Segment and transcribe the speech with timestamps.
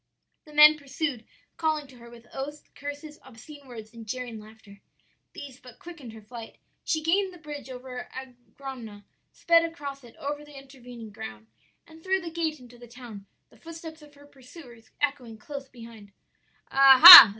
[0.45, 1.27] "The men pursued,
[1.57, 4.81] calling to her with oaths, curses, obscene words, and jeering laughter.
[5.33, 8.17] "These but quickened her flight; she gained the bridge over the
[8.59, 11.45] Angrogna, sped across it, over the intervening ground,
[11.85, 16.13] and through the gate into the town; the footsteps of her pursuers echoing close behind.
[16.71, 17.29] "'Ah ha!